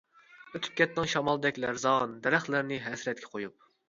[0.53, 3.69] ئۆتۈپ كەتتىڭ شامالدەك لەرزان، دەرەخلەرنى ھەسرەتكە قويۇپ.